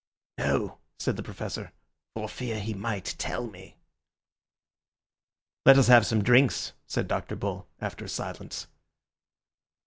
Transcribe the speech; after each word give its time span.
"No," 0.39 0.79
said 0.97 1.15
the 1.15 1.21
Professor, 1.21 1.73
"for 2.15 2.27
fear 2.27 2.59
he 2.59 2.73
might 2.73 3.13
tell 3.19 3.45
me." 3.45 3.77
"Let 5.63 5.77
us 5.77 5.89
have 5.89 6.07
some 6.07 6.23
drinks," 6.23 6.73
said 6.87 7.07
Dr. 7.07 7.35
Bull, 7.35 7.67
after 7.79 8.05
a 8.05 8.09
silence. 8.09 8.65